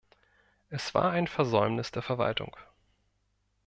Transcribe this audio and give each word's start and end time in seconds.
Es 0.71 0.95
war 0.95 1.11
ein 1.11 1.27
Versäumnis 1.27 1.91
der 1.91 2.01
Verwaltung. 2.01 2.57